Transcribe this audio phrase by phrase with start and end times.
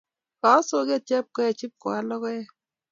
[0.39, 2.47] Kawo soget Chepkoech ipkoal logoek